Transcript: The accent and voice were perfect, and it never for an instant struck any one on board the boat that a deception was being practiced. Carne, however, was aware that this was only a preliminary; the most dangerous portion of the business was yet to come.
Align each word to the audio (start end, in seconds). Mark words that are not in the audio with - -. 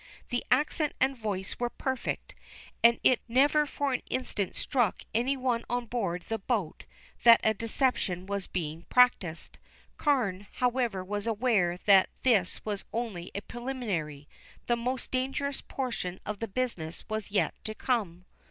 The 0.29 0.43
accent 0.49 0.93
and 0.99 1.15
voice 1.15 1.59
were 1.59 1.69
perfect, 1.69 2.33
and 2.83 2.99
it 3.03 3.21
never 3.27 3.67
for 3.67 3.93
an 3.93 4.01
instant 4.09 4.55
struck 4.55 5.03
any 5.13 5.37
one 5.37 5.63
on 5.69 5.85
board 5.85 6.23
the 6.27 6.39
boat 6.39 6.85
that 7.23 7.39
a 7.43 7.53
deception 7.53 8.25
was 8.25 8.47
being 8.47 8.87
practiced. 8.89 9.59
Carne, 9.97 10.47
however, 10.53 11.03
was 11.03 11.27
aware 11.27 11.77
that 11.85 12.09
this 12.23 12.65
was 12.65 12.83
only 12.91 13.29
a 13.35 13.43
preliminary; 13.43 14.27
the 14.65 14.75
most 14.75 15.11
dangerous 15.11 15.61
portion 15.61 16.19
of 16.25 16.39
the 16.39 16.47
business 16.47 17.07
was 17.07 17.29
yet 17.29 17.53
to 17.63 17.75
come. 17.75 18.25